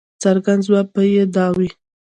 څرګند 0.23 0.61
ځواب 0.67 0.87
به 0.93 1.01
یې 1.13 1.23
دا 1.35 1.47
وي. 1.57 1.69